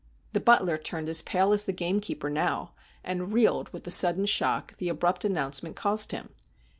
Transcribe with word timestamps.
'The 0.33 0.39
butler 0.39 0.79
turned 0.79 1.09
as 1.09 1.21
pale 1.21 1.53
as 1.53 1.65
the 1.65 1.71
gamekeeper 1.71 2.27
now, 2.27 2.73
and 3.03 3.31
reeled 3.31 3.69
with 3.69 3.83
the 3.83 3.91
sudden 3.91 4.25
shock 4.25 4.75
the 4.77 4.89
abrupt 4.89 5.23
announcement 5.25 5.75
caused 5.75 6.11
him. 6.11 6.33